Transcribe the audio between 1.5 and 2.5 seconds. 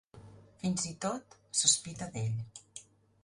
sospita d’ell.